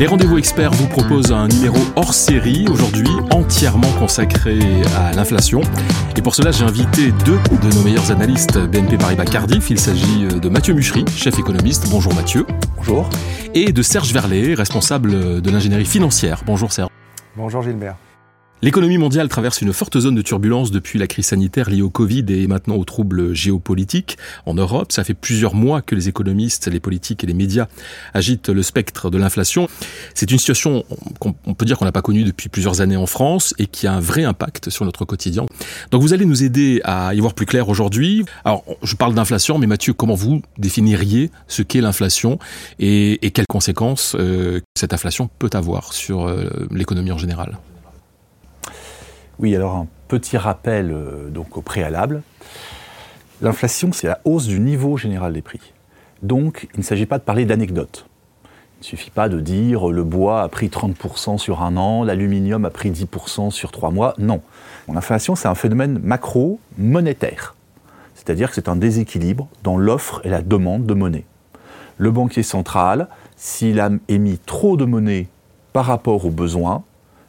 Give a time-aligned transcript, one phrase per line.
[0.00, 4.58] Les rendez-vous experts vous proposent un numéro hors série aujourd'hui entièrement consacré
[4.96, 5.60] à l'inflation.
[6.16, 9.70] Et pour cela, j'ai invité deux de nos meilleurs analystes BNP Paribas Cardiff.
[9.70, 11.86] Il s'agit de Mathieu Muchery, chef économiste.
[11.90, 12.44] Bonjour Mathieu.
[12.76, 13.08] Bonjour.
[13.54, 16.42] Et de Serge Verlet, responsable de l'ingénierie financière.
[16.44, 16.90] Bonjour Serge.
[17.36, 17.94] Bonjour Gilbert.
[18.64, 22.24] L'économie mondiale traverse une forte zone de turbulence depuis la crise sanitaire liée au Covid
[22.30, 24.90] et maintenant aux troubles géopolitiques en Europe.
[24.90, 27.66] Ça fait plusieurs mois que les économistes, les politiques et les médias
[28.14, 29.68] agitent le spectre de l'inflation.
[30.14, 30.86] C'est une situation
[31.18, 33.92] qu'on peut dire qu'on n'a pas connue depuis plusieurs années en France et qui a
[33.92, 35.44] un vrai impact sur notre quotidien.
[35.90, 38.24] Donc vous allez nous aider à y voir plus clair aujourd'hui.
[38.46, 42.38] Alors je parle d'inflation, mais Mathieu, comment vous définiriez ce qu'est l'inflation
[42.78, 47.58] et, quelles conséquences euh, cette inflation peut avoir sur euh, l'économie en général?
[49.44, 52.22] Oui, alors un petit rappel euh, donc au préalable.
[53.42, 55.74] L'inflation, c'est la hausse du niveau général des prix.
[56.22, 58.06] Donc, il ne s'agit pas de parler d'anecdotes.
[58.46, 62.64] Il ne suffit pas de dire le bois a pris 30% sur un an, l'aluminium
[62.64, 64.14] a pris 10% sur trois mois.
[64.16, 64.40] Non.
[64.90, 67.54] L'inflation, c'est un phénomène macro-monétaire.
[68.14, 71.26] C'est-à-dire que c'est un déséquilibre dans l'offre et la demande de monnaie.
[71.98, 75.28] Le banquier central, s'il a émis trop de monnaie
[75.74, 76.82] par rapport aux besoins,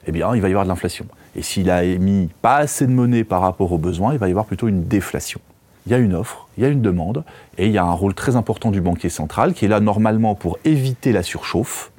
[0.08, 1.06] eh bien, il va y avoir de l'inflation.
[1.36, 4.32] Et s'il a émis pas assez de monnaie par rapport aux besoins, il va y
[4.32, 5.42] avoir plutôt une déflation.
[5.86, 7.24] Il y a une offre, il y a une demande,
[7.58, 10.34] et il y a un rôle très important du banquier central qui est là normalement
[10.34, 11.92] pour éviter la surchauffe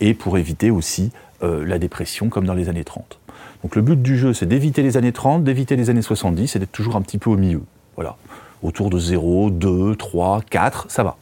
[0.00, 1.10] et pour éviter aussi
[1.42, 3.18] euh, la dépression comme dans les années 30.
[3.62, 6.58] Donc le but du jeu, c'est d'éviter les années 30, d'éviter les années 70 et
[6.58, 7.62] d'être toujours un petit peu au milieu.
[7.94, 8.16] Voilà.
[8.62, 11.16] Autour de 0, 2, 3, 4, ça va.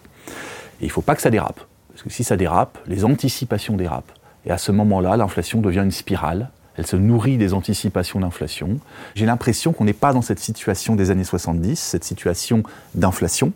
[0.80, 1.60] Et il ne faut pas que ça dérape.
[1.90, 4.12] Parce que si ça dérape, les anticipations dérapent.
[4.44, 6.50] Et à ce moment-là, l'inflation devient une spirale
[6.82, 8.80] elle se nourrit des anticipations d'inflation.
[9.14, 12.64] J'ai l'impression qu'on n'est pas dans cette situation des années 70, cette situation
[12.96, 13.52] d'inflation,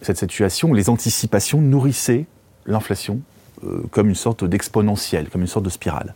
[0.00, 2.26] cette situation où les anticipations nourrissaient
[2.66, 3.20] l'inflation
[3.64, 6.14] euh, comme une sorte d'exponentielle, comme une sorte de spirale.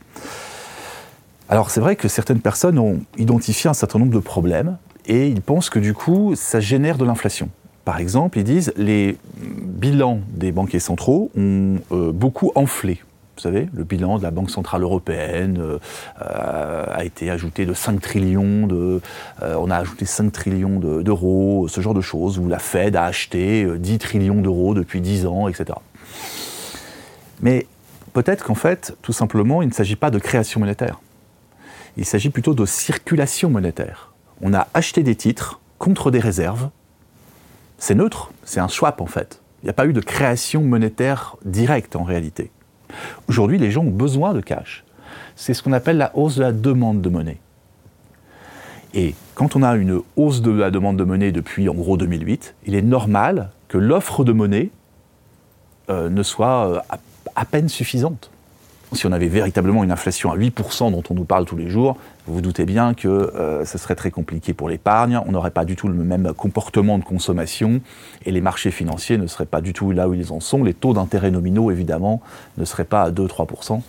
[1.48, 5.42] Alors c'est vrai que certaines personnes ont identifié un certain nombre de problèmes et ils
[5.42, 7.50] pensent que du coup ça génère de l'inflation.
[7.84, 13.00] Par exemple, ils disent les bilans des banquiers centraux ont euh, beaucoup enflé
[13.36, 18.00] vous savez, le bilan de la Banque Centrale Européenne euh, a été ajouté de 5
[18.00, 19.02] trillions, de,
[19.42, 23.04] euh, on a ajouté 5 trillions d'euros, ce genre de choses, où la Fed a
[23.04, 25.78] acheté 10 euh, trillions d'euros depuis 10 ans, etc.
[27.42, 27.66] Mais
[28.14, 31.00] peut-être qu'en fait, tout simplement, il ne s'agit pas de création monétaire.
[31.98, 34.14] Il s'agit plutôt de circulation monétaire.
[34.40, 36.70] On a acheté des titres contre des réserves.
[37.76, 39.42] C'est neutre, c'est un swap en fait.
[39.62, 42.50] Il n'y a pas eu de création monétaire directe en réalité.
[43.28, 44.84] Aujourd'hui, les gens ont besoin de cash.
[45.34, 47.38] C'est ce qu'on appelle la hausse de la demande de monnaie.
[48.94, 52.54] Et quand on a une hausse de la demande de monnaie depuis en gros 2008,
[52.66, 54.70] il est normal que l'offre de monnaie
[55.90, 56.80] euh, ne soit euh,
[57.34, 58.30] à, peine suffisante.
[58.96, 61.98] Si on avait véritablement une inflation à 8% dont on nous parle tous les jours,
[62.26, 65.66] vous vous doutez bien que euh, ce serait très compliqué pour l'épargne, on n'aurait pas
[65.66, 67.82] du tout le même comportement de consommation
[68.24, 70.64] et les marchés financiers ne seraient pas du tout là où ils en sont.
[70.64, 72.22] Les taux d'intérêt nominaux, évidemment,
[72.56, 73.82] ne seraient pas à 2-3%.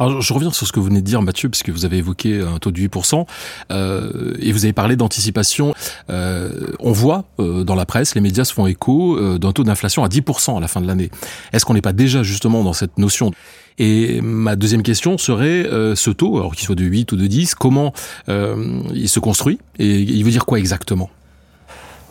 [0.00, 2.40] Alors je reviens sur ce que vous venez de dire Mathieu, puisque vous avez évoqué
[2.40, 3.24] un taux de 8%,
[3.70, 5.72] euh, et vous avez parlé d'anticipation.
[6.10, 10.08] Euh, on voit dans la presse, les médias se font écho d'un taux d'inflation à
[10.08, 11.12] 10% à la fin de l'année.
[11.52, 13.30] Est-ce qu'on n'est pas déjà justement dans cette notion
[13.78, 17.26] et ma deuxième question serait euh, ce taux, alors qu'il soit de 8 ou de
[17.26, 17.92] 10, comment
[18.28, 21.10] euh, il se construit et il veut dire quoi exactement?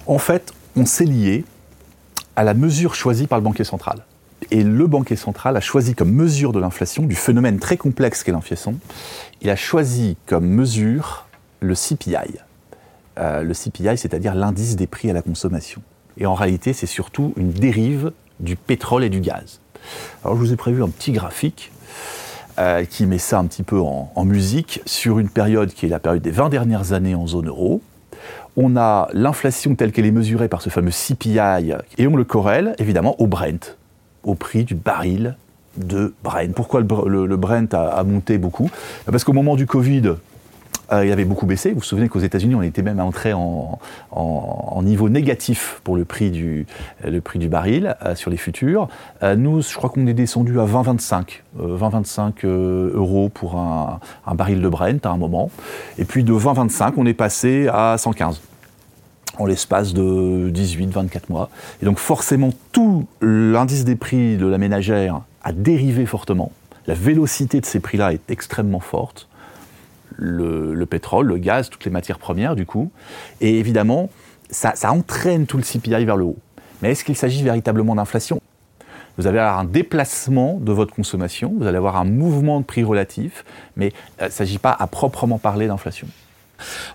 [0.07, 1.45] En fait, on s'est lié
[2.35, 4.05] à la mesure choisie par le banquier central.
[4.49, 8.31] Et le banquier central a choisi comme mesure de l'inflation, du phénomène très complexe qu'est
[8.31, 8.75] l'inflation,
[9.41, 11.28] il a choisi comme mesure
[11.59, 12.16] le CPI.
[13.19, 15.81] Euh, le CPI, c'est-à-dire l'indice des prix à la consommation.
[16.17, 19.59] Et en réalité, c'est surtout une dérive du pétrole et du gaz.
[20.24, 21.72] Alors je vous ai prévu un petit graphique
[22.59, 26.00] euh, qui met ça un petit peu en, musique sur une période qui est la
[26.00, 27.81] période des 20 dernières années en zone euro.
[28.58, 32.76] On a l'inflation telle qu'elle est mesurée par ce fameux CPI et on le corrèle
[32.78, 33.78] évidemment au Brent,
[34.23, 35.35] au prix du baril
[35.78, 36.53] de Brent.
[36.53, 38.70] Pourquoi le, Brent a, monté beaucoup?
[39.09, 40.16] Parce qu'au moment du Covid,
[40.91, 41.70] euh, il avait beaucoup baissé.
[41.70, 43.79] Vous vous souvenez qu'aux États-Unis, on était même entré en,
[44.84, 46.66] niveau négatif pour le prix du,
[47.49, 48.88] baril euh, sur les futurs.
[49.23, 54.61] Euh, nous, je crois qu'on est descendu à 20-25 20-25 euros pour un, un, baril
[54.61, 55.52] de Brent à un moment.
[55.97, 58.41] Et puis de 20-25, on est passé à 115
[59.38, 61.49] en l'espace de 18-24 mois.
[61.82, 66.52] Et donc forcément, tout l'indice des prix de la ménagère a dérivé fortement.
[66.88, 69.28] La vélocité de ces prix-là est extrêmement forte
[70.22, 72.91] le, pétrole, le gaz, toutes les matières premières du coup.
[73.41, 74.09] Et évidemment,
[74.50, 76.38] ça, entraîne tout le CPI vers le haut.
[76.82, 78.41] Mais est-ce qu'il s'agit véritablement d'inflation?
[79.18, 82.84] Vous allez avoir un déplacement de votre consommation, vous allez avoir un mouvement de prix
[82.84, 83.44] relatif,
[83.76, 86.08] mais il ne s'agit pas à proprement parler d'inflation.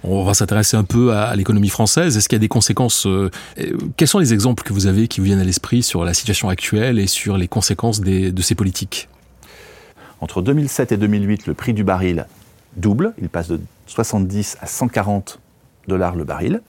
[0.03, 2.17] On va s'intéresser un peu à, l'économie française.
[2.17, 3.31] Est-ce qu'il y a des conséquences euh,
[3.97, 6.49] Quels sont les exemples que vous avez qui vous viennent à l'esprit sur la situation
[6.49, 9.09] actuelle et sur les conséquences de ces politiques?
[10.21, 12.27] Entre 2007 et 2008, le prix du baril
[12.77, 13.15] double.
[13.21, 15.41] Il passe de 70 à 140
[15.89, 16.63] dollars le baril.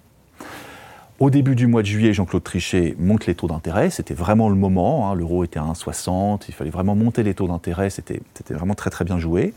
[1.19, 3.89] Au début du mois de juillet, Jean-Claude Trichet monte les taux d'intérêt.
[3.89, 5.09] C'était vraiment le moment.
[5.09, 5.15] Hein.
[5.15, 6.43] L'euro était à 1,60.
[6.47, 7.89] Il fallait vraiment monter les taux d'intérêt.
[7.89, 8.21] C'était
[8.51, 9.53] vraiment très très bien joué.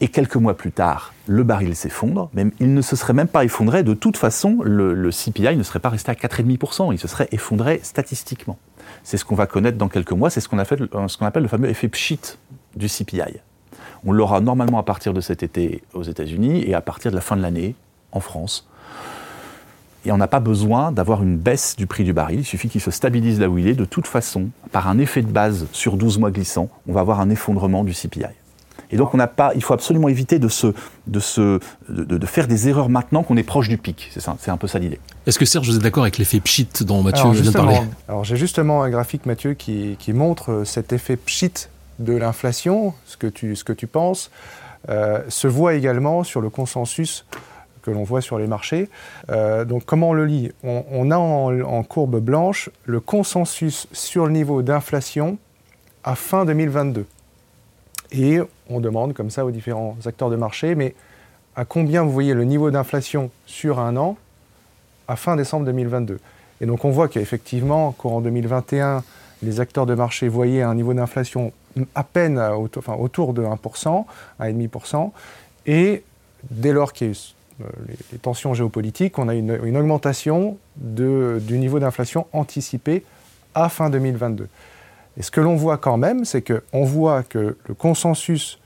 [0.00, 2.30] Et quelques mois plus tard, le baril s'effondre.
[2.32, 3.82] Même, il ne se serait même pas effondré.
[3.82, 6.92] De toute façon, le, CPI ne serait pas resté à 4,5%.
[6.92, 8.58] Il se serait effondré statistiquement.
[9.02, 10.30] C'est ce qu'on va connaître dans quelques mois.
[10.30, 10.88] C'est ce qu'on appelle,
[11.20, 12.38] appelle le fameux effet pchit
[12.76, 13.40] du CPI.
[14.04, 17.22] On l'aura normalement à partir de cet été aux États-Unis et à partir de la
[17.22, 17.74] fin de l'année
[18.12, 18.68] en France.
[20.04, 22.80] Et on n'a pas besoin d'avoir une baisse du prix du baril, il suffit qu'il
[22.80, 23.74] se stabilise là où il est.
[23.74, 27.20] De toute façon, par un effet de base sur 12 mois glissants, on va avoir
[27.20, 28.24] un effondrement du CPI.
[28.90, 30.68] Et donc, on n'a pas, il faut absolument éviter de, se,
[31.06, 31.60] de, se,
[31.90, 34.08] de, faire des erreurs maintenant qu'on est proche du pic.
[34.12, 34.98] C'est, ça, c'est un peu ça l'idée.
[35.26, 37.80] Est-ce que Serge, vous êtes d'accord avec l'effet pchit dont Mathieu vient de parler?
[38.08, 41.68] Alors, j'ai justement un graphique, Mathieu, qui, qui, montre cet effet pchit
[41.98, 43.26] de l'inflation, ce que
[43.72, 44.30] tu, penses,
[44.88, 47.26] euh, se voit également sur le consensus
[47.82, 48.88] que l'on voit sur les marchés.
[49.30, 50.52] Euh, donc comment on le lit?
[50.62, 55.38] On, a en, en, courbe blanche le consensus sur le niveau d'inflation
[56.04, 57.06] à fin 2022.
[58.12, 58.40] Et
[58.70, 60.94] on demande comme ça aux différents acteurs de marché, mais
[61.56, 64.16] à combien vous voyez le niveau d'inflation sur un an
[65.08, 66.20] à fin décembre 2022
[66.60, 69.02] Et donc on voit qu'effectivement, courant 2021,
[69.42, 71.52] les acteurs de marché voyaient un niveau d'inflation
[71.94, 74.04] à peine autour de 1%,
[74.40, 75.10] 1,5%,
[75.66, 76.02] et
[76.50, 77.16] dès lors qu'il y a eu
[77.60, 77.66] euh,
[78.12, 83.04] les, tensions géopolitiques, on a une, une augmentation du niveau d'inflation anticipé
[83.54, 84.48] à fin 2022.
[85.16, 88.60] Et ce que l'on voit quand même, c'est qu'on voit que le consensus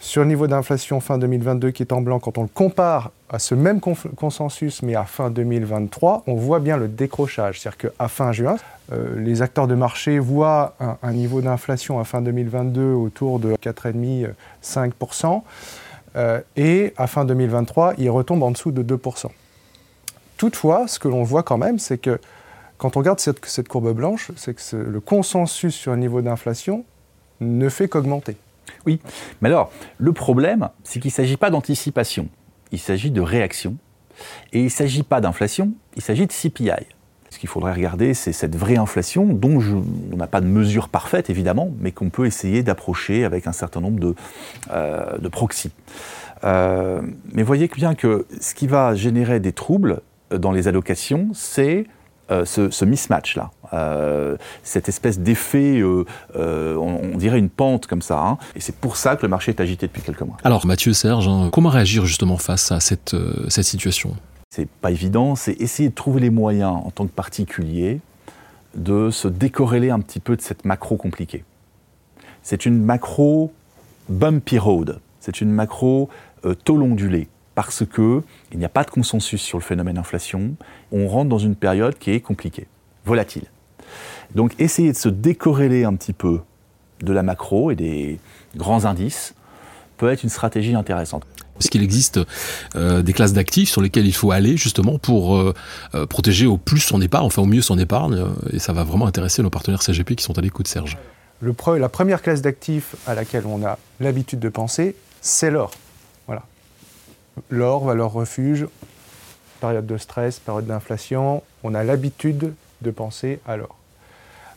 [0.00, 3.38] sur le niveau d'inflation fin 2022 qui est en blanc, quand on le compare à
[3.38, 7.60] ce même consensus, mais à fin 2023, on voit bien le décrochage.
[7.60, 8.56] C'est-à-dire qu'à fin juin,
[8.92, 15.42] euh, les acteurs de marché voient un, niveau d'inflation à fin 2022 autour de 4,5-5%,
[16.16, 19.26] euh, et à fin 2023, il retombe en dessous de 2%.
[20.38, 22.18] Toutefois, ce que l'on voit quand même, c'est que
[22.78, 26.84] quand on regarde cette, courbe blanche, c'est que le consensus sur un niveau d'inflation
[27.42, 28.36] ne fait qu'augmenter.
[28.86, 29.00] Oui,
[29.40, 32.28] mais alors, le problème, c'est qu'il ne s'agit pas d'anticipation,
[32.72, 33.76] il s'agit de réaction.
[34.52, 36.86] Et il ne s'agit pas d'inflation, il s'agit de CPI.
[37.30, 39.60] Ce qu'il faudrait regarder, c'est cette vraie inflation dont
[40.12, 43.80] on n'a pas de mesure parfaite, évidemment, mais qu'on peut essayer d'approcher avec un certain
[43.80, 44.14] nombre de,
[44.72, 45.70] euh, de proxys.
[46.42, 47.02] Euh,
[47.32, 50.00] mais voyez bien que ce qui va générer des troubles
[50.30, 51.86] dans les allocations, c'est
[52.30, 53.50] euh, ce, mismatch-là.
[53.72, 56.04] Euh, cette espèce d'effet, euh,
[56.76, 58.20] on, dirait une pente comme ça.
[58.20, 58.38] Hein.
[58.56, 60.36] et c'est pour ça que le marché est agité depuis quelques mois.
[60.44, 63.16] Alors Mathieu, Serge, hein, comment réagir justement face à cette,
[63.48, 64.16] cette situation?
[64.50, 68.00] C'est pas évident, c'est essayer de trouver les moyens en tant que particulier
[68.74, 71.44] de se décorréler un petit peu de cette macro compliquée.
[72.42, 73.52] C'est une macro
[74.08, 76.08] bumpy road, c'est une macro
[76.64, 80.54] taux ondulé parce qu'il n'y a pas de consensus sur le phénomène inflation.
[80.92, 82.66] On rentre dans une période qui est compliquée,
[83.04, 83.44] volatile.
[84.34, 86.40] Donc essayer de se décorréler un petit peu
[87.02, 88.18] de la macro et des
[88.56, 89.34] grands indices
[89.96, 91.24] peut être une stratégie intéressante.
[91.58, 92.18] Est-ce qu'il existe
[92.74, 95.54] euh, des classes d'actifs sur lesquelles il faut aller justement pour euh,
[95.94, 99.06] euh, protéger au plus son épargne, enfin au mieux son épargne Et ça va vraiment
[99.06, 100.96] intéresser nos partenaires CGP qui sont à l'écoute, Serge.
[101.42, 105.70] Le la première classe d'actifs à laquelle on a l'habitude de penser, c'est l'or.
[107.48, 108.66] L'or, valeur refuge,
[109.60, 113.79] période de stress, période d'inflation, on a l'habitude de penser à l'or.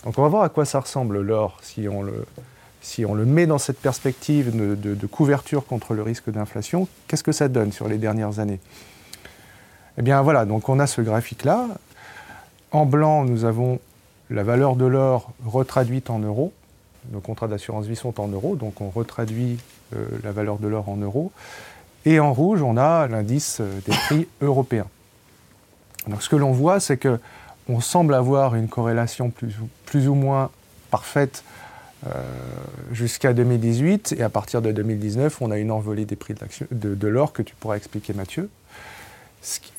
[0.04, 3.80] Donc on va voir à quoi ça ressemble l'or si on le, met dans cette
[3.80, 6.88] perspective de, couverture contre le risque d'inflation.
[7.08, 8.60] Qu'est-ce que ça donne sur les dernières années?
[9.98, 11.68] Eh bien voilà, donc on a ce graphique-là.
[12.72, 13.80] En blanc, nous avons
[14.30, 16.52] la valeur de l'or retraduite en euros.
[17.12, 19.60] Nos contrats d'assurance vie sont en euros, donc on retraduit
[19.96, 21.32] euh, la valeur de l'or en euros.
[22.06, 24.88] Et en rouge, on a l'indice euh, des prix européens.
[26.08, 27.20] Donc ce que l'on voit, c'est que
[27.70, 29.32] on semble avoir une corrélation
[29.86, 30.50] plus, ou moins
[30.92, 31.44] parfaite
[32.08, 32.22] euh,
[32.92, 36.36] jusqu'à 2018, et à partir de 2019, on a une envolée des prix
[36.72, 38.50] de, l'or que tu pourras expliquer, Mathieu.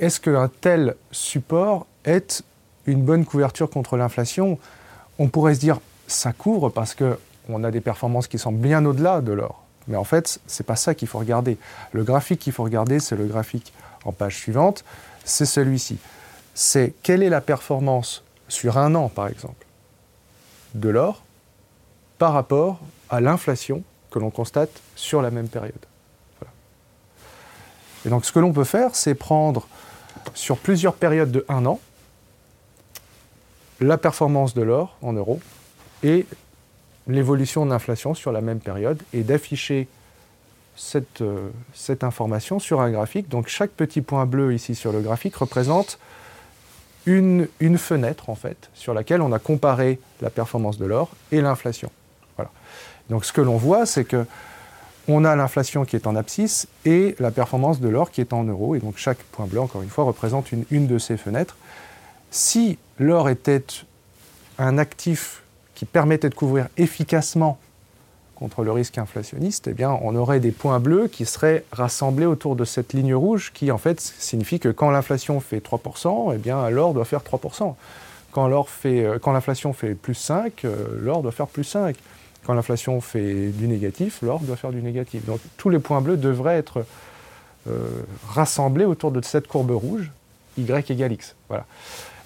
[0.00, 2.42] Est-ce qu'un tel support est
[2.86, 4.58] une bonne couverture contre l'inflation?
[5.18, 9.20] On pourrait se dire ça couvre parce qu'on a des performances qui sont bien au-delà
[9.20, 9.64] de l'or.
[9.88, 11.58] Mais en fait, ce n'est pas ça qu'il faut regarder.
[11.92, 13.72] Le graphique qu'il faut regarder, c'est le graphique
[14.04, 14.84] en page suivante,
[15.24, 15.98] c'est celui-ci.
[16.54, 19.66] C'est quelle est la performance sur un an, par exemple,
[20.74, 21.22] de l'or
[22.18, 22.80] par rapport
[23.10, 25.74] à l'inflation que l'on constate sur la même période.
[28.06, 29.66] Et donc ce que l'on peut faire, c'est prendre
[30.34, 31.80] sur plusieurs périodes de un an
[33.80, 35.40] la performance de l'or en euros
[36.02, 36.26] et
[37.06, 39.88] l'évolution de l'inflation sur la même période et d'afficher
[40.76, 41.50] cette, euh,
[42.02, 43.28] information sur un graphique.
[43.28, 45.98] Donc chaque petit point bleu ici sur le graphique représente
[47.06, 51.90] une, fenêtre en fait sur laquelle on a comparé la performance de l'or et l'inflation.
[52.36, 52.50] Voilà.
[53.10, 54.24] Donc ce que l'on voit, c'est que
[55.06, 58.44] on a l'inflation qui est en abscisse et la performance de l'or qui est en
[58.44, 58.74] euros.
[58.74, 61.56] Et donc chaque point bleu, encore une fois, représente une, une de ces fenêtres.
[62.30, 63.64] Si l'or était
[64.58, 65.42] un actif
[65.74, 67.58] qui permettait de couvrir efficacement
[68.34, 72.56] contre le risque inflationniste, eh bien, on aurait des points bleus qui seraient rassemblés autour
[72.56, 76.68] de cette ligne rouge qui, en fait, signifie que quand l'inflation fait 3%, eh bien,
[76.70, 77.74] l'or doit faire 3%.
[78.32, 81.96] Quand, fait, euh, quand l'inflation fait plus 5, euh, l'or doit faire plus 5.
[82.44, 85.24] Quand l'inflation fait du négatif, l'or doit faire du négatif.
[85.24, 86.84] Donc tous les points bleus devraient être
[87.68, 87.88] euh,
[88.28, 90.10] rassemblés autour de cette courbe rouge,
[90.58, 91.36] Y égale X.
[91.48, 91.64] Voilà.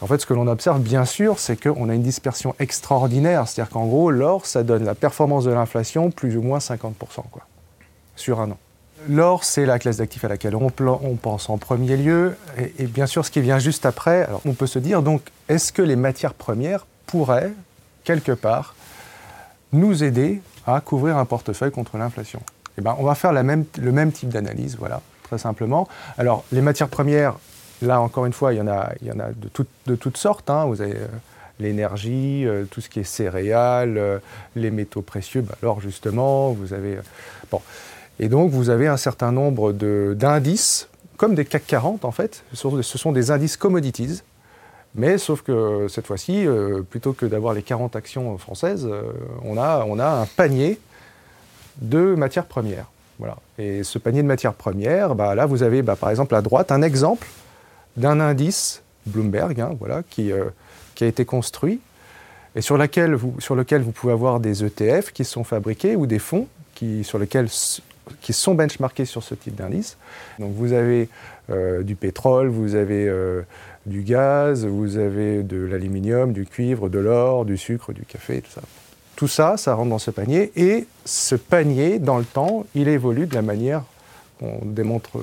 [0.01, 3.49] En fait, ce que l'on observe, bien sûr, c'est qu'on a une dispersion extraordinaire.
[3.49, 6.93] C'est-à-dire qu'en gros, l'or, ça donne la performance de l'inflation plus ou moins 50%,
[7.31, 7.43] quoi,
[8.15, 8.59] sur un an.
[9.09, 12.37] L'or, c'est la classe d'actifs à laquelle on, pense en premier lieu.
[12.79, 15.83] Et, bien sûr, ce qui vient juste après, on peut se dire, donc, est-ce que
[15.83, 17.53] les matières premières pourraient,
[18.05, 18.75] quelque part,
[19.73, 22.41] nous aider à couvrir un portefeuille contre l'inflation?
[22.77, 25.89] Eh ben, On va faire le même type d'analyse, voilà, très simplement.
[26.19, 27.35] Alors, les matières premières,
[27.83, 29.49] Là, encore une fois, il y en a, il y en a de,
[29.87, 30.51] de toutes sortes.
[30.51, 30.65] Hein.
[30.67, 31.07] Vous avez euh,
[31.61, 34.19] l'énergie, euh, tout ce qui est céréales, euh,
[34.57, 36.51] les métaux précieux, bah, l'or justement.
[36.51, 36.99] Vous avez,
[37.51, 37.61] bon.
[38.19, 42.43] Et donc, vous avez un certain nombre d'indices, comme des CAC 40 en fait.
[42.53, 44.23] Ce sont des indices commodities.
[44.95, 46.47] Mais sauf que cette fois-ci,
[46.91, 48.89] plutôt que d'avoir les 40 actions françaises,
[49.45, 50.81] on, a, on a un panier
[51.81, 52.87] de matières premières.
[53.19, 53.37] Voilà.
[53.59, 56.73] Et ce panier de matières premières, bah, là, vous avez bah, par exemple à droite
[56.73, 57.29] un exemple
[57.99, 60.45] d'un indice Bloomberg, hein, voilà, qui, euh,
[60.95, 61.81] qui, a été construit
[62.55, 67.05] et sur, lequel vous pouvez avoir des ETF qui sont fabriqués ou des fonds qui,
[67.05, 69.97] sont benchmarkés sur ce type d'indice.
[70.39, 71.09] Donc vous avez
[71.51, 73.43] euh, du pétrole, vous avez euh,
[73.87, 78.51] du gaz, vous avez de l'aluminium, du cuivre, de l'or, du sucre, du café, tout
[78.51, 78.63] ça.
[79.17, 83.27] Tout ça, ça rentre dans ce panier et ce panier, dans le temps, il évolue
[83.27, 83.83] de la manière
[84.39, 84.61] qu'on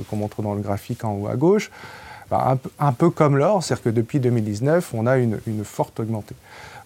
[0.10, 1.72] qu'on montre dans le graphique en haut à gauche.
[2.80, 6.02] Un, peu comme l'or, c'est-à-dire que depuis 2019, on a une, forte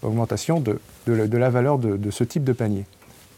[0.01, 2.85] augmentation de, la valeur de, ce type de panier.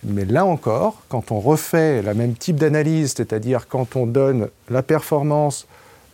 [0.03, 4.81] Mais là encore, quand on refait la même type d'analyse, c'est-à-dire quand on donne la
[4.81, 5.67] performance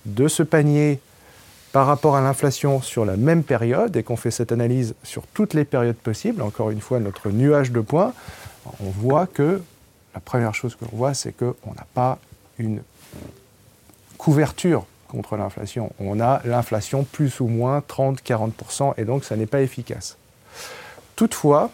[0.06, 1.00] de ce panier
[1.72, 5.54] par rapport à l'inflation sur la même période et qu'on fait cette analyse sur toutes
[5.54, 8.14] les périodes possibles, encore une fois notre nuage de points,
[8.82, 9.62] on voit que
[10.14, 12.18] la première chose que l'on voit, c'est qu'on n'a pas
[12.58, 12.82] une
[14.18, 15.92] couverture contre l'inflation.
[16.00, 20.18] On a l'inflation plus ou moins 30-40%, et donc ça n'est pas efficace.
[21.16, 21.72] Toutefois,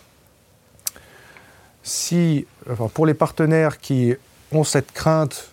[1.83, 2.45] si,
[2.93, 4.13] pour les partenaires qui
[4.51, 5.49] ont cette crainte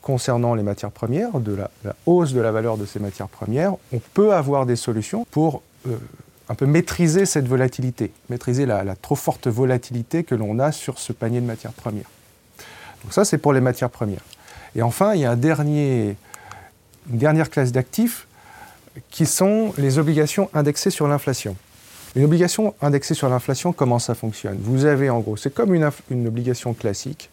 [0.00, 1.70] concernant les matières premières, de la,
[2.06, 5.96] hausse de la valeur de ces matières premières, on peut avoir des solutions pour euh,
[6.48, 10.98] un peu maîtriser cette volatilité, maîtriser la, la trop forte volatilité que l'on a sur
[10.98, 12.08] ce panier de matières premières.
[13.02, 14.24] Donc ça, c'est pour les matières premières.
[14.76, 16.16] Et enfin, il y a un dernier
[17.10, 18.26] une dernière classe d'actifs
[19.10, 21.56] qui sont les obligations indexées sur l'inflation.
[22.14, 24.56] Une obligation indexée sur l'inflation, comment ça fonctionne?
[24.60, 27.28] Vous avez en gros, c'est comme une, obligation classique,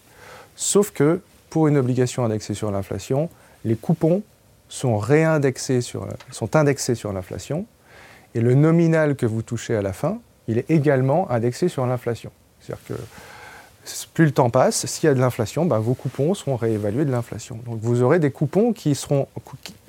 [0.55, 3.29] sauf que pour une obligation indexée sur l'inflation,
[3.63, 4.23] les coupons
[4.67, 7.65] sont réindexés sur, sont indexés sur l'inflation,
[8.35, 12.31] et le nominal que vous touchez à la fin, il est également indexé sur l'inflation.
[12.59, 12.93] C'est-à-dire que
[14.13, 17.11] plus le temps passe, s'il y a de l'inflation, ben, vos coupons seront réévalués de
[17.11, 17.59] l'inflation.
[17.65, 19.27] Donc vous aurez des coupons qui, seront,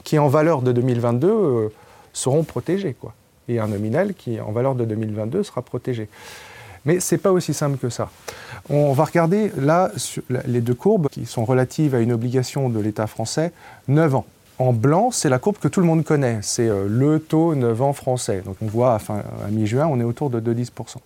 [0.02, 1.68] qui en valeur de 2022 euh,
[2.12, 2.94] seront protégés.
[2.94, 3.14] Quoi.
[3.48, 6.08] Et un nominal qui en valeur de 2022 sera protégé.
[6.84, 8.10] Mais ce n'est pas aussi simple que ça.
[8.68, 9.90] On va regarder là
[10.46, 13.52] les deux courbes qui sont relatives à une obligation de l'État français,
[13.88, 14.26] 9 ans.
[14.58, 17.82] En blanc, c'est la courbe que tout le monde connaît, c'est euh, le taux 9
[17.82, 18.42] ans français.
[18.44, 18.98] Donc on voit à,
[19.46, 20.96] à mi-juin, on est autour de 2,10%.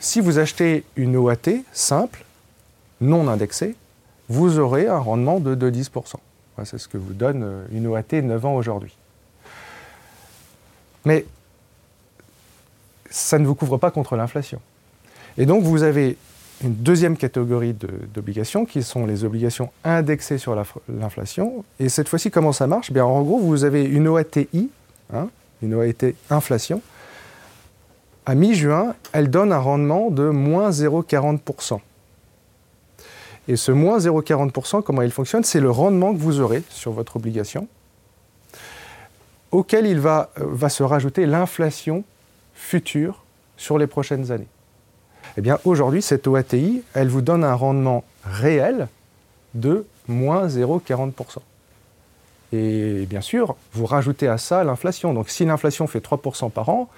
[0.00, 2.24] Si vous achetez une OAT simple,
[3.00, 3.74] non indexée,
[4.28, 6.14] vous aurez un rendement de, 10%.
[6.64, 8.96] C'est ce que vous donne euh, une OAT 9 ans aujourd'hui.
[11.04, 11.26] Mais
[13.10, 14.60] ça ne vous couvre pas contre l'inflation.
[15.38, 16.16] Et donc vous avez
[16.62, 17.74] une deuxième catégorie
[18.14, 20.56] d'obligations qui sont les obligations indexées sur
[20.88, 21.64] l'inflation.
[21.78, 22.90] Et cette fois-ci, comment ça marche?
[22.90, 24.70] Bien, En gros, vous avez une OATI,
[25.12, 25.28] hein,
[25.62, 26.80] une OAT inflation,
[28.26, 31.80] à mi-juin, elle donne un rendement de moins 0,40%.
[33.48, 35.44] Et ce moins 0,40%, comment il fonctionne?
[35.44, 37.68] C'est le rendement que vous aurez sur votre obligation,
[39.52, 42.02] auquel il va, euh, va se rajouter l'inflation
[42.54, 43.22] future
[43.56, 44.48] sur les prochaines années.
[45.36, 48.88] Eh bien, aujourd'hui, cette OATI, elle vous donne un rendement réel
[49.54, 51.38] de moins 0,40%.
[52.52, 55.12] Et bien sûr, vous rajoutez à ça l'inflation.
[55.14, 56.88] Donc si l'inflation fait 3% par an,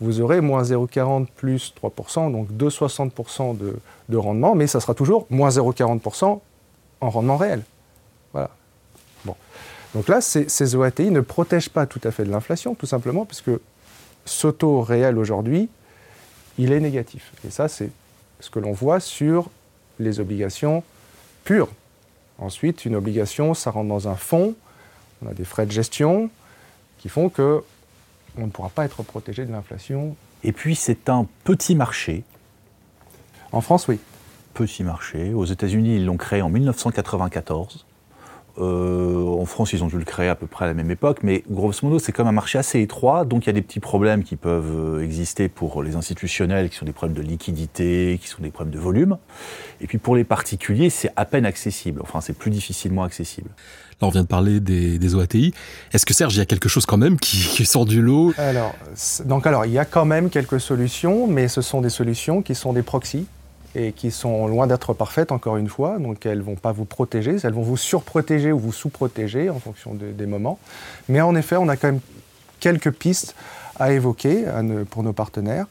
[0.00, 3.76] vous aurez moins 0,40 plus 3%, donc 2,60% de,
[4.08, 6.40] de rendement, mais ça sera toujours moins 0,40%
[7.00, 7.62] en rendement réel.
[8.32, 8.50] Voilà.
[9.24, 9.34] Bon.
[9.94, 13.24] Donc là, ces, ces, OATI ne protègent pas tout à fait de l'inflation, tout simplement
[13.24, 13.60] parce que
[14.24, 15.68] ce taux réel aujourd'hui,
[16.58, 17.32] il est négatif.
[17.46, 17.90] Et ça, c'est
[18.40, 19.48] ce que l'on voit sur
[19.98, 20.82] les obligations
[21.44, 21.68] pures.
[22.38, 24.54] Ensuite, une obligation, ça rentre dans un fonds,
[25.22, 26.30] on a des frais de gestion
[26.98, 27.62] qui font que
[28.36, 30.16] on ne pourra pas être protégé de l'inflation.
[30.44, 32.24] Et puis c'est un petit marché.
[33.52, 33.98] En France, oui.
[34.54, 35.32] Petit marché.
[35.32, 37.84] Aux États-Unis, ils l'ont créé en 1994.
[38.60, 41.20] Euh, en France, ils ont dû le créer à peu près à la même époque,
[41.22, 43.78] mais grosso modo, c'est comme un marché assez étroit, donc il y a des petits
[43.78, 48.26] problèmes qui peuvent euh, exister pour les institutionnels, qui sont des problèmes de liquidité, qui
[48.26, 49.18] sont des problèmes de volume.
[49.80, 53.50] Et puis pour les particuliers, c'est à peine accessible, enfin c'est plus difficilement accessible.
[54.00, 55.52] Là, on vient de parler des, OATI.
[55.92, 58.32] Est-ce que Serge, il y a quelque chose quand même qui, sort du lot?
[58.38, 58.74] Alors,
[59.24, 62.54] donc alors, il y a quand même quelques solutions, mais ce sont des solutions qui
[62.54, 63.26] sont des proxys
[63.74, 65.98] et qui sont loin d'être parfaites, encore une fois.
[65.98, 69.58] Donc elles ne vont pas vous protéger, elles vont vous surprotéger ou vous sous-protéger en
[69.58, 70.60] fonction de, des moments.
[71.08, 72.00] Mais en effet, on a quand même
[72.60, 73.34] quelques pistes
[73.80, 74.44] à évoquer
[74.90, 75.66] pour nos partenaires.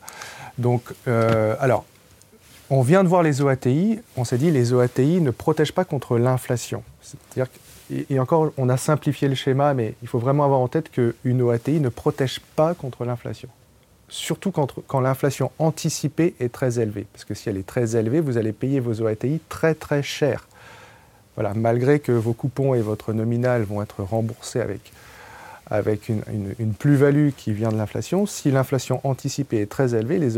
[0.58, 1.86] Donc, euh, alors,
[2.70, 4.00] on vient de voir les OATI.
[4.18, 6.84] On s'est dit les OATI ne protègent pas contre l'inflation.
[7.02, 7.52] C'est-à-dire
[7.90, 11.42] et, encore, on a simplifié le schéma, mais il faut vraiment avoir en tête qu'une
[11.42, 13.50] OATI ne protège pas contre l'inflation
[14.10, 17.08] surtout quand, l'inflation anticipée est très élevée.
[17.14, 20.48] Parce que si elle est très élevée, vous allez payer vos OATI très très cher.
[21.36, 24.92] Voilà, malgré que vos coupons et votre nominal vont être remboursés avec,
[25.70, 26.24] avec une,
[26.58, 30.38] une plus-value qui vient de l'inflation, si l'inflation anticipée est très élevée, les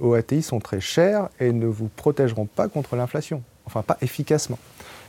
[0.00, 3.42] OATI sont très chers et ne vous protégeront pas contre l'inflation.
[3.66, 4.58] Enfin, pas efficacement.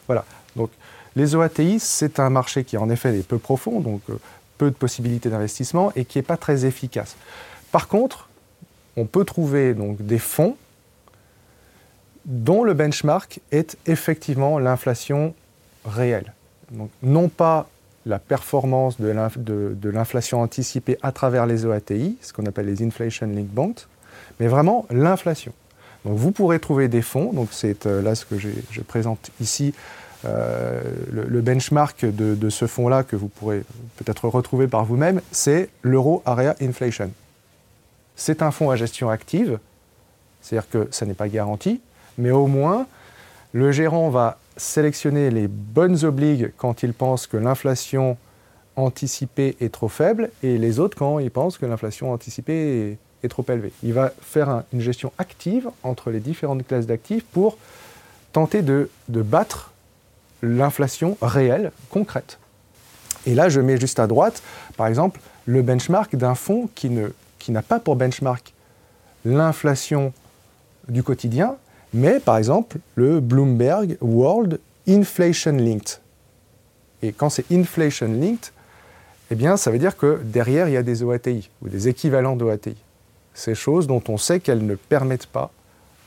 [0.07, 0.25] Voilà.
[0.55, 0.71] Donc,
[1.15, 4.19] les OATI, c'est un marché qui en effet est peu profond, donc euh,
[4.57, 7.15] peu de possibilités d'investissement et qui n'est pas très efficace.
[7.71, 8.29] Par contre,
[8.97, 10.55] on peut trouver donc des fonds
[12.25, 15.33] dont le benchmark est effectivement l'inflation
[15.85, 16.33] réelle.
[16.71, 17.67] Donc, non pas
[18.05, 23.51] la performance de l'inflation anticipée à travers les OATI, ce qu'on appelle les Inflation Linked
[23.51, 23.75] Bonds,
[24.39, 25.53] mais vraiment l'inflation.
[26.05, 29.73] Donc vous pourrez trouver des fonds, donc c'est euh, là ce que je présente ici,
[30.25, 33.63] euh, le, benchmark de, ce fonds-là que vous pourrez
[33.95, 37.11] peut-être retrouver par vous-même, c'est l'Euro Area Inflation.
[38.15, 39.59] C'est un fonds à gestion active,
[40.41, 41.79] c'est-à-dire que ça n'est pas garanti,
[42.17, 42.85] mais au moins,
[43.53, 48.17] le gérant va sélectionner les bonnes obligues quand il pense que l'inflation
[48.75, 53.45] anticipée est trop faible et les autres quand il pense que l'inflation anticipée est, trop
[53.47, 53.71] élevée.
[53.83, 57.57] Il va faire un, une gestion active entre les différentes classes d'actifs pour
[58.33, 59.71] tenter de battre
[60.41, 62.39] l'inflation réelle, concrète.
[63.25, 64.41] Et là, je mets juste à droite,
[64.77, 68.53] par exemple, le benchmark d'un fonds qui ne qui n'a pas pour benchmark
[69.25, 70.13] l'inflation
[70.87, 71.55] du quotidien,
[71.93, 75.99] mais par exemple le Bloomberg World Inflation Linked.
[77.01, 78.51] Et quand c'est Inflation Linked,
[79.31, 82.35] eh bien, ça veut dire que derrière, il y a des OATI ou des équivalents
[82.35, 82.75] d'OATI.
[83.33, 85.51] Ces choses dont on sait qu'elles ne permettent pas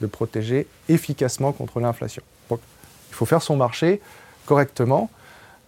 [0.01, 2.23] de protéger efficacement contre l'inflation.
[2.51, 2.61] Donc,
[3.11, 4.01] il faut faire son marché
[4.47, 5.11] correctement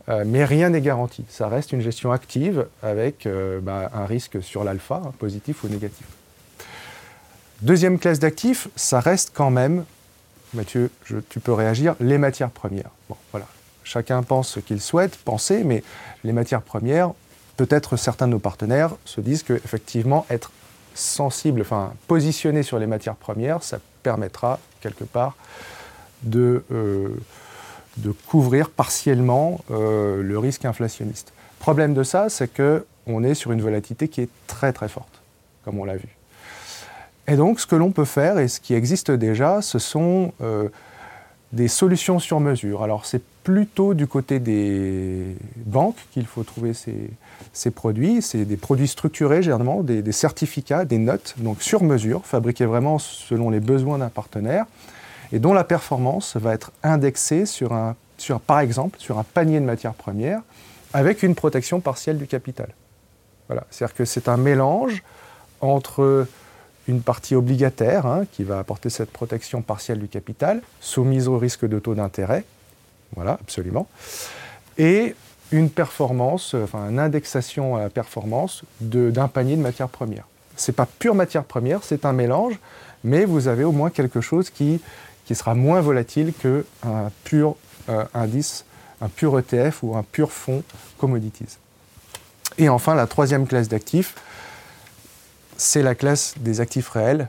[0.08, 1.24] euh, mais rien n'est garanti.
[1.30, 5.68] Ça reste une gestion active avec euh, bah, un risque sur l'alpha, hein, positif ou
[5.68, 6.06] négatif.
[7.62, 9.84] Deuxième classe d'actifs, ça reste quand même,
[10.52, 10.90] Mathieu,
[11.30, 12.90] tu peux réagir, les matières premières.
[13.08, 13.46] Bon, voilà.
[13.82, 15.82] Chacun pense ce qu'il souhaite penser, mais
[16.22, 17.12] les matières premières,
[17.56, 20.50] peut-être certains de nos partenaires se disent qu'effectivement, être
[20.94, 25.34] sensible, enfin positionné sur les matières premières, ça permettra quelque part
[26.22, 27.08] de euh,
[27.98, 31.32] de couvrir partiellement euh, le risque inflationniste.
[31.58, 35.22] Problème de ça, c'est qu'on est sur une volatilité qui est très très forte,
[35.64, 36.08] comme on l'a vu.
[37.26, 40.68] Et donc, ce que l'on peut faire, et ce qui existe déjà, ce sont euh,
[41.52, 42.82] des solutions sur mesure.
[42.82, 48.20] Alors, c'est plutôt du côté des banques qu'il faut trouver ces, produits.
[48.20, 52.98] C'est des produits structurés, généralement, des, des, certificats, des notes, donc sur mesure, fabriqués vraiment
[52.98, 54.66] selon les besoins d'un partenaire
[55.34, 59.58] et dont la performance va être indexée sur, un, sur, par exemple, sur un panier
[59.58, 60.40] de matières premières
[60.92, 62.68] avec une protection partielle du capital.
[63.48, 63.64] Voilà.
[63.68, 65.02] C'est-à-dire que c'est un mélange
[65.60, 66.28] entre
[66.86, 71.66] une partie obligataire hein, qui va apporter cette protection partielle du capital, soumise au risque
[71.66, 72.44] de taux d'intérêt.
[73.16, 73.88] Voilà, absolument.
[74.78, 75.16] Et
[75.50, 80.28] une performance, enfin une indexation à la performance d'un panier de matières premières.
[80.56, 82.60] Ce n'est pas pure matière première, c'est un mélange,
[83.02, 84.80] mais vous avez au moins quelque chose qui,
[85.24, 87.56] qui sera moins volatile qu'un pur
[87.88, 88.64] euh, indice,
[89.00, 90.62] un pur ETF ou un pur fonds
[90.98, 91.58] commodities.
[92.58, 94.14] Et enfin, la troisième classe d'actifs,
[95.56, 97.28] c'est la classe des actifs réels.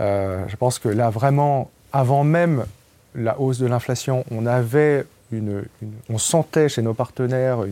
[0.00, 2.64] Euh, je pense que là, vraiment, avant même
[3.14, 5.64] la hausse de l'inflation, on avait une,
[6.08, 7.64] on sentait chez nos partenaires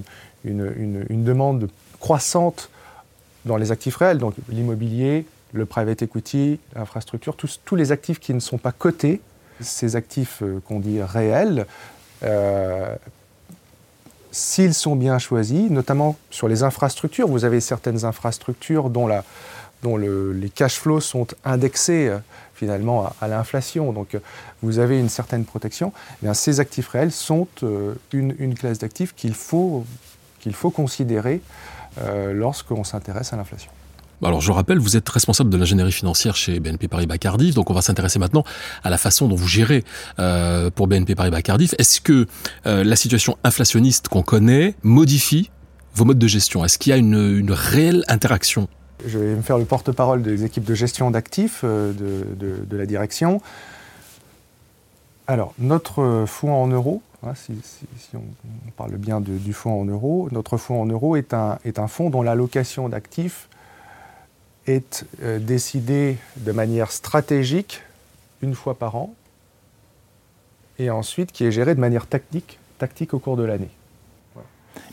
[0.45, 2.71] une, une, demande croissante
[3.45, 8.33] dans les actifs réels, donc l'immobilier, le private equity, l'infrastructure, tous, tous, les actifs qui
[8.33, 9.21] ne sont pas cotés,
[9.61, 11.67] ces actifs euh, qu'on dit réels,
[12.23, 12.95] euh,
[14.33, 19.09] s'ils sont bien choisis, notamment sur les infrastructures, vous avez certaines infrastructures dont,
[19.97, 22.19] les cash flows sont indexés euh,
[22.55, 24.17] finalement à, l'inflation, donc
[24.63, 25.93] vous avez une certaine protection,
[26.23, 27.49] eh ces actifs réels sont
[28.13, 29.87] une, une, classe d'actifs qu'il faut,
[30.41, 31.41] qu'il faut considérer
[32.33, 33.71] lorsqu'on s'intéresse à l'inflation.
[34.23, 37.75] Alors je rappelle, vous êtes responsable de l'ingénierie financière chez BNP Paribas Cardiff, donc on
[37.75, 38.45] va s'intéresser maintenant
[38.85, 39.83] à la façon dont vous gérez
[40.19, 41.75] euh, pour BNP Paribas Cardiff.
[41.79, 42.27] Est-ce que
[42.67, 45.51] euh, la situation inflationniste qu'on connaît modifie
[45.95, 46.65] vos modes de gestion?
[46.65, 48.69] Est-ce qu'il y a une, réelle interaction?
[49.07, 53.41] Je vais me faire le porte-parole des équipes de gestion d'actifs euh, de, la direction.
[55.27, 57.55] Alors, notre fonds en euros, hein, si,
[58.15, 62.11] on parle bien du fonds en euros, notre fonds en euros est un, est fonds
[62.11, 63.49] dont l'allocation d'actifs
[64.71, 67.83] est euh, décidé de manière stratégique
[68.43, 69.15] une fois par an
[70.79, 73.71] et ensuite qui est géré de manière tactique, tactique au cours de l'année.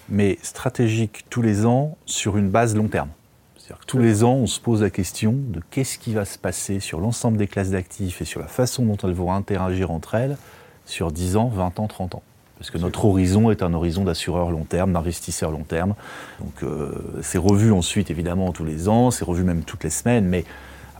[0.10, 3.10] Mais stratégique tous les ans sur une base long terme.
[3.58, 6.38] C'est-à-dire que tous les ans, on se pose la question de qu'est-ce qui va se
[6.38, 10.16] passer sur l'ensemble des classes d'actifs et sur la façon dont elles vont interagir entre
[10.16, 10.38] elles
[10.86, 12.24] sur 10 ans, 20 ans, 30 ans.
[12.60, 15.93] Parce que notre horizon est un horizon d'assureur long terme, d'investisseur long terme.
[16.39, 16.91] Donc euh,
[17.22, 20.43] c'est revu ensuite évidemment tous les ans, c'est revu même toutes les semaines, mais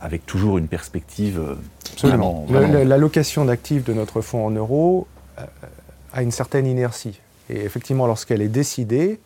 [0.00, 1.40] avec toujours une perspective.
[1.40, 1.54] Euh,
[1.92, 2.46] Absolument.
[2.50, 5.44] L'allocation d'actifs de notre fonds en euros euh,
[6.12, 7.20] a une certaine inertie.
[7.50, 9.18] Et effectivement, lorsqu'elle est décidée,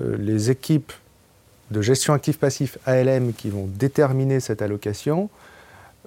[0.00, 0.92] les équipes
[1.70, 5.28] de gestion actif passif ALM qui vont déterminer cette allocation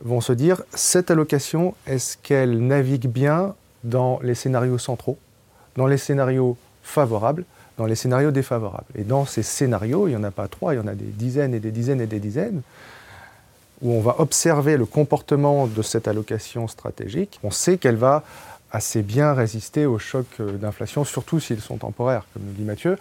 [0.01, 5.17] vont se dire cette allocation, est-ce qu'elle navigue bien dans les scénarios centraux,
[5.75, 7.45] dans les scénarios favorables,
[7.77, 8.85] dans les scénarios défavorables.
[8.95, 11.05] Et dans ces scénarios, il n'y en a pas trois, il y en a des
[11.05, 12.61] dizaines et des dizaines et des dizaines,
[13.81, 17.39] où on va observer le comportement de cette allocation stratégique.
[17.43, 18.23] On sait qu'elle va
[18.71, 22.97] assez bien résister aux chocs d'inflation, surtout s'ils sont temporaires, comme nous dit Mathieu.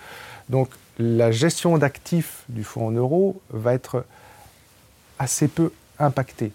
[0.48, 0.68] Donc
[0.98, 4.04] la gestion d'actifs du fonds en euros va être
[5.18, 6.52] assez peu impactée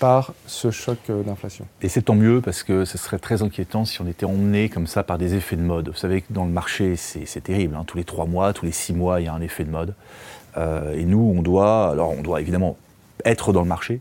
[0.00, 1.66] par ce choc euh, d'inflation.
[1.82, 4.88] Et c'est tant mieux parce que ce serait très inquiétant si on était emmené comme
[4.88, 5.90] ça par des effets de mode.
[5.90, 7.76] Vous savez que dans le marché, c'est terrible.
[7.76, 7.84] Hein.
[7.86, 9.94] Tous les trois mois, tous les six mois, il y a un effet de mode.
[10.56, 12.76] Euh, et nous, on doit, alors on doit évidemment
[13.26, 14.00] être dans le marché,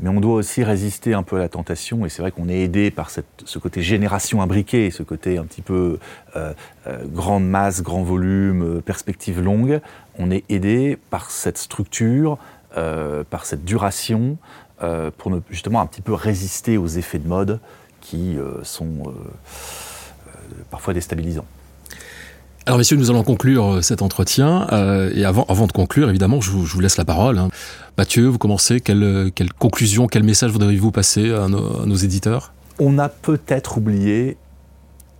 [0.00, 2.06] mais on doit aussi résister un peu à la tentation.
[2.06, 5.62] Et c'est vrai qu'on est aidé par ce côté génération imbriquée, ce côté un petit
[5.62, 5.98] peu
[6.36, 6.54] euh,
[6.86, 9.80] euh, grande masse, grand volume, perspective longue.
[10.18, 12.38] On est aidé par cette structure,
[13.30, 14.36] par cette duration,
[14.82, 17.60] euh, pour ne, justement un petit peu résister aux effets de mode
[18.00, 19.12] qui euh, sont euh,
[20.70, 21.46] parfois déstabilisants.
[22.66, 24.66] Alors messieurs, nous allons conclure cet entretien.
[24.72, 27.38] Euh, et avant, avant de conclure, évidemment, je vous, je vous laisse la parole.
[27.38, 27.48] Hein.
[27.98, 28.80] Mathieu, vous commencez.
[28.80, 32.52] Quelle, quelle conclusion, quel message voudriez-vous passer à nos, à nos éditeurs?
[32.78, 34.36] On a peut-être oublié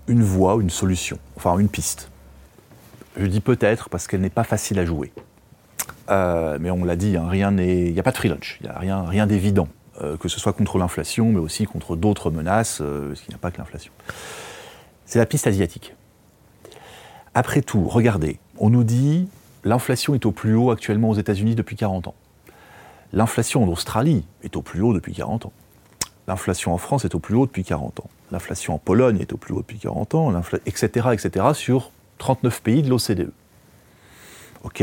[0.08, 2.10] une voie, une solution, enfin une piste.
[3.16, 5.12] Je dis peut-être parce qu'elle n'est pas facile à jouer.
[6.10, 8.72] Euh, mais on l'a dit, hein, il n'y a pas de free lunch, il n'y
[8.72, 9.68] a rien, rien d'évident,
[10.02, 13.36] euh, que ce soit contre l'inflation, mais aussi contre d'autres menaces, euh, parce qu'il n'y
[13.36, 13.92] a pas que l'inflation.
[15.06, 15.94] C'est la piste asiatique.
[17.34, 19.28] Après tout, regardez, on nous dit
[19.64, 22.14] l'inflation est au plus haut actuellement aux États-Unis depuis 40 ans.
[23.12, 25.52] L'inflation en Australie est au plus haut depuis 40 ans.
[26.26, 28.10] L'inflation en France est au plus haut depuis 40 ans.
[28.30, 32.82] L'inflation en Pologne est au plus haut depuis 40 ans, etc., etc., sur 39 pays
[32.82, 33.30] de l'OCDE.
[34.64, 34.82] OK?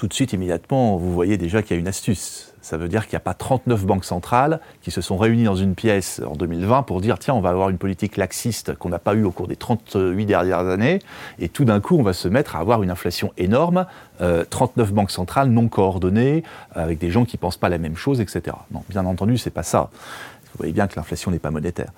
[0.00, 2.54] Tout de suite, immédiatement, vous voyez déjà qu'il y a une astuce.
[2.62, 5.56] Ça veut dire qu'il n'y a pas 39 banques centrales qui se sont réunies dans
[5.56, 8.98] une pièce en 2020 pour dire tiens, on va avoir une politique laxiste qu'on n'a
[8.98, 11.00] pas eue au cours des 38 dernières années,
[11.38, 13.84] et tout d'un coup, on va se mettre à avoir une inflation énorme,
[14.22, 17.96] euh, 39 banques centrales non coordonnées, avec des gens qui ne pensent pas la même
[17.96, 18.56] chose, etc.
[18.72, 19.90] Non, bien entendu, c'est pas ça.
[19.90, 21.92] Vous voyez bien que l'inflation n'est pas monétaire.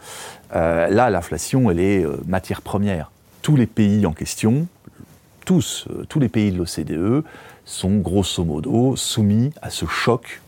[0.56, 3.12] Euh, là, l'inflation, elle est euh, matière première.
[3.42, 4.66] Tous les pays en question,
[5.44, 7.24] tous, euh, tous les pays de l'OCDE
[7.64, 10.40] sont grosso modo soumis à ce choc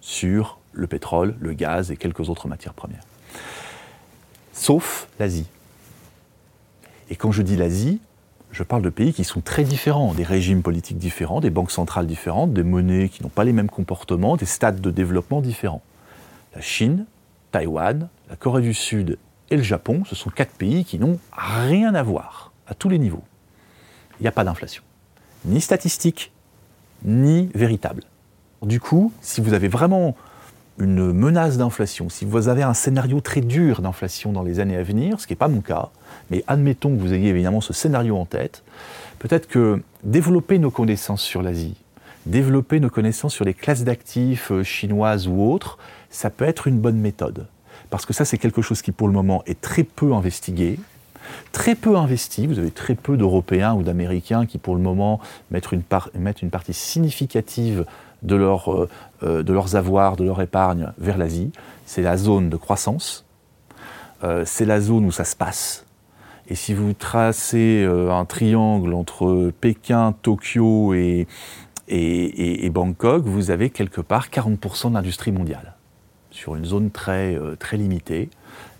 [0.00, 3.04] sur le pétrole, le gaz et quelques autres matières premières.
[4.52, 5.46] Sauf l'Asie.
[7.10, 8.00] Et quand je dis l'Asie,
[8.52, 12.06] je parle de pays qui sont très différents, des régimes politiques différents, des banques centrales
[12.06, 15.82] différentes, des monnaies qui n'ont pas les mêmes comportements, des stades de développement différents.
[16.54, 17.04] La Chine,
[17.52, 19.18] Taïwan, la Corée du Sud
[19.50, 22.98] et le Japon, ce sont quatre pays qui n'ont rien à voir à tous les
[22.98, 23.22] niveaux.
[24.20, 24.82] Il n'y a pas d'inflation,
[25.44, 26.32] ni statistique,
[27.04, 28.02] ni véritable.
[28.62, 30.16] Du coup, si vous avez vraiment
[30.78, 34.82] une menace d'inflation, si vous avez un scénario très dur d'inflation dans les années à
[34.82, 35.90] venir, ce qui n'est pas mon cas,
[36.30, 38.62] mais admettons que vous ayez évidemment ce scénario en tête,
[39.18, 41.76] peut-être que développer nos connaissances sur l'Asie,
[42.26, 45.78] développer nos connaissances sur les classes d'actifs euh, chinoises ou autres,
[46.10, 47.46] ça peut être une bonne méthode.
[47.88, 50.78] Parce que ça, c'est quelque chose qui, pour le moment, est très peu investigué,
[51.52, 52.46] très peu investi.
[52.46, 57.84] Vous avez très peu d'Européens ou d'Américains qui, pour le moment, mettent une, partie significative
[58.30, 58.86] euh,
[59.22, 61.50] euh, de leurs avoirs, de leur épargne vers l'Asie.
[61.84, 63.24] C'est la zone de croissance.
[64.24, 65.84] Euh, c'est la zone où ça se passe.
[66.48, 71.26] Et si vous tracez un triangle entre Pékin, Tokyo et,
[72.70, 75.74] Bangkok, vous avez quelque part 40% de l'industrie mondiale,
[76.30, 77.36] sur une zone très
[77.72, 78.30] limitée,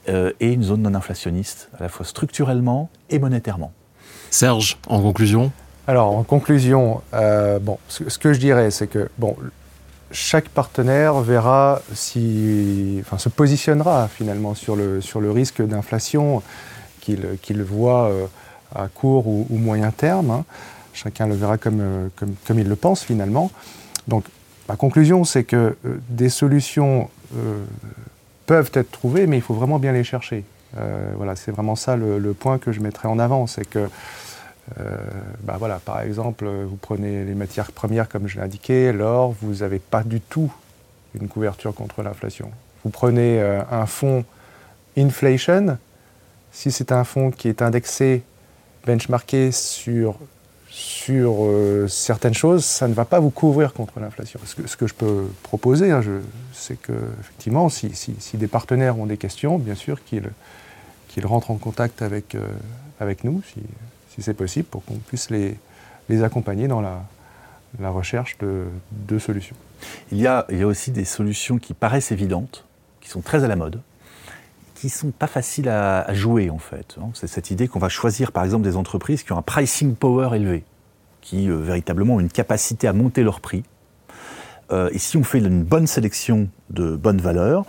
[0.08, 3.72] et une zone non inflationniste, à la fois structurellement et monétairement.
[4.30, 5.50] Serge, en conclusion
[5.88, 9.36] alors, en conclusion, euh, bon, ce, que je dirais, c'est que bon,
[10.10, 16.42] chaque partenaire verra si, enfin, se positionnera finalement sur le, sur le risque d'inflation
[17.00, 18.26] qu'il voit euh,
[18.74, 20.32] à court ou, moyen terme.
[20.32, 20.44] Hein.
[20.92, 23.52] Chacun le verra comme, euh, comme, comme, il le pense finalement.
[24.08, 24.24] Donc,
[24.68, 25.76] ma conclusion, c'est que
[26.08, 27.08] des solutions
[28.46, 30.44] peuvent être trouvées, mais il faut vraiment bien les chercher.
[31.16, 33.88] voilà, c'est vraiment ça le, point que je mettrai en avant, c'est que
[34.80, 34.96] euh,
[35.42, 39.56] bah voilà, par exemple, vous prenez les matières premières comme je l'ai indiqué, l'or, vous
[39.56, 40.52] n'avez pas du tout
[41.14, 42.50] une couverture contre l'inflation.
[42.84, 44.24] Vous prenez euh, un fonds
[44.98, 45.78] inflation,
[46.52, 48.22] si c'est un fonds qui est indexé,
[48.86, 50.16] benchmarké sur,
[50.76, 54.38] sur euh, certaines choses, ça ne va pas vous couvrir contre l'inflation.
[54.44, 56.02] Ce que, je peux proposer, hein,
[56.52, 57.90] c'est que effectivement, si,
[58.34, 62.36] des partenaires ont des questions, bien sûr qu'ils rentrent en contact avec,
[63.00, 63.40] avec nous.
[63.54, 65.56] Si, c'est possible, pour qu'on puisse les,
[66.22, 67.00] accompagner dans la,
[67.88, 69.56] recherche de, solutions.
[70.12, 72.66] Il y a aussi des solutions qui paraissent évidentes,
[73.00, 73.80] qui sont très à la mode,
[74.76, 76.96] qui sont pas faciles à, jouer en fait.
[77.00, 77.08] Hein.
[77.14, 80.36] C'est cette idée qu'on va choisir par exemple des entreprises qui ont un pricing power
[80.36, 80.64] élevé,
[81.22, 83.64] qui euh, véritablement ont une capacité à monter leur prix.
[84.70, 87.64] Euh, et si on fait une bonne sélection de bonnes valeurs,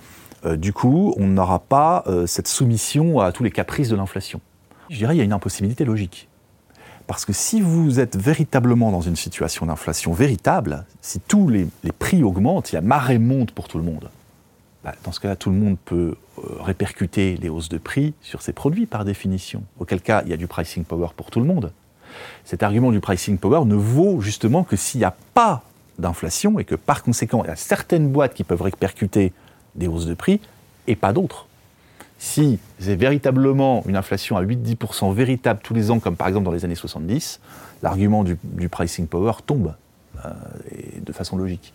[0.45, 4.41] euh, du coup, on n'aura pas cette soumission à tous les caprices de l'inflation.
[4.89, 6.27] Je dirais qu'il y a une impossibilité logique.
[7.07, 12.21] Parce que si vous êtes véritablement dans une situation d'inflation véritable, si tous les, prix
[12.21, 14.09] augmentent, la marée monte pour tout le monde,
[14.87, 18.41] bah, dans ce cas-là, tout le monde peut euh, répercuter les hausses de prix sur
[18.41, 19.63] ses produits par définition.
[19.79, 21.73] Auquel cas, il y a du pricing power pour tout le monde.
[22.45, 25.63] Cet argument du pricing power ne vaut justement que s'il n'y a pas
[25.99, 29.33] d'inflation et que par conséquent, il y a certaines boîtes qui peuvent répercuter
[29.75, 30.39] des hausses de prix
[30.87, 31.47] et pas d'autres
[32.17, 36.51] si c'est véritablement une inflation à 8-10% véritable tous les ans, comme par exemple dans
[36.51, 37.41] les années 70,
[37.83, 39.73] l'argument du, pricing power tombe.
[40.25, 40.31] Euh,
[41.07, 41.73] de façon logique.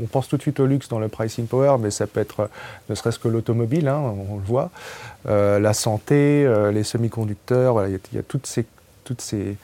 [0.00, 2.48] On pense tout de suite au luxe dans le pricing power, mais ça peut être
[2.88, 4.70] ne serait-ce que l'automobile, hein, on, le voit,
[5.28, 8.64] euh, la santé, euh, les semi-conducteurs, il y, a toutes ces,
[9.04, 9.56] toutes ces,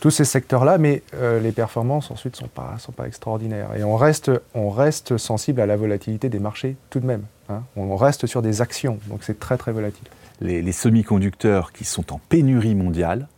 [0.00, 1.02] tous ces secteurs-là, mais
[1.40, 3.68] les performances ensuite ne sont pas, sont pas extraordinaires.
[3.76, 7.22] Et on reste, on reste sensible à la volatilité des marchés tout de même.
[7.48, 7.62] Hein.
[7.76, 10.08] On reste sur des actions, donc c'est très très volatile.
[10.40, 13.28] Les, semi-conducteurs qui sont en pénurie mondiale,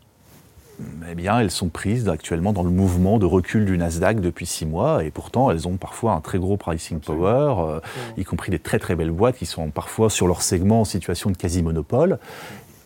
[1.11, 4.67] eh bien, elles sont prises actuellement dans le mouvement de recul du Nasdaq depuis six
[4.67, 7.81] mois, et pourtant elles ont parfois un très gros pricing power, euh,
[8.17, 11.31] y compris des très très belles boîtes qui sont parfois sur leur segment en situation
[11.31, 12.19] de quasi-monopole.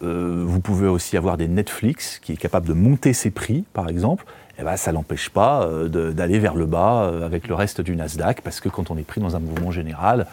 [0.02, 3.88] Euh, vous pouvez aussi avoir des Netflix qui est capable de monter ses prix, par
[3.88, 4.24] exemple.
[4.56, 7.94] Et eh ben, ça n'empêche pas euh, d'aller vers le bas avec le reste du
[7.94, 10.26] Nasdaq, parce que quand on est pris dans un mouvement général,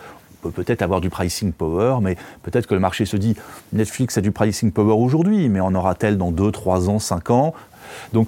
[0.50, 3.36] peut peut-être avoir du pricing power, mais peut-être que le marché se dit
[3.74, 7.54] Netflix a du pricing power aujourd'hui, mais en aura-t-elle dans 2, 3 ans, 5 ans?
[8.14, 8.28] Donc,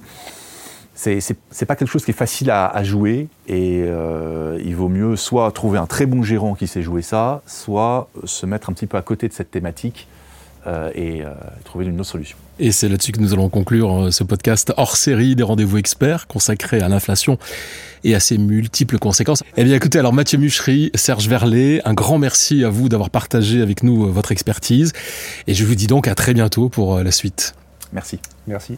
[0.96, 5.52] c'est pas quelque chose qui est facile à, jouer et euh, il vaut mieux soit
[5.52, 8.98] trouver un très bon gérant qui sait jouer ça, soit se mettre un petit peu
[8.98, 10.08] à côté de cette thématique
[10.96, 11.30] et euh,
[11.64, 12.38] trouver une autre solution.
[12.60, 16.28] Et c'est là-dessus que nous allons conclure euh, ce podcast hors série des rendez-vous experts
[16.28, 17.38] consacré à l'inflation
[18.04, 19.44] et à ses multiples conséquences.
[19.56, 23.62] Eh bien écoutez, alors Mathieu Muchery, Serge Verlet, un grand merci à vous d'avoir partagé
[23.62, 24.94] avec nous votre expertise
[25.48, 27.54] et je vous dis donc à très bientôt pour la suite.
[27.94, 28.20] Merci.
[28.48, 28.78] Merci.